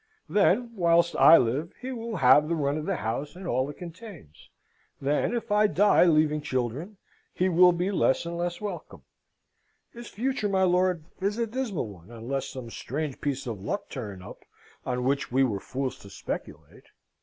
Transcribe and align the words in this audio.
Then, 0.27 0.75
whilst 0.75 1.15
I 1.17 1.37
live 1.37 1.73
he 1.79 1.91
will 1.91 2.15
have 2.15 2.49
the 2.49 2.55
run 2.55 2.75
of 2.79 2.87
the 2.87 2.95
house 2.95 3.35
and 3.35 3.45
all 3.45 3.69
it 3.69 3.77
contains: 3.77 4.49
then, 4.99 5.31
if 5.35 5.51
I 5.51 5.67
die 5.67 6.05
leaving 6.05 6.41
children, 6.41 6.97
he 7.35 7.49
will 7.49 7.71
be 7.71 7.91
less 7.91 8.25
and 8.25 8.35
less 8.35 8.59
welcome. 8.59 9.03
His 9.93 10.07
future, 10.07 10.49
my 10.49 10.63
lord, 10.63 11.05
is 11.19 11.37
a 11.37 11.45
dismal 11.45 11.87
one, 11.87 12.09
unless 12.09 12.47
some 12.47 12.71
strange 12.71 13.21
piece 13.21 13.45
of 13.45 13.59
luck 13.61 13.89
turn 13.89 14.23
up 14.23 14.39
on 14.87 15.03
which 15.03 15.31
we 15.31 15.43
were 15.43 15.59
fools 15.59 15.99
to 15.99 16.09
speculate. 16.09 16.85